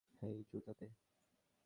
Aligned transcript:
হেই, 0.21 0.37
জুতা 0.49 0.73
দে। 0.79 0.87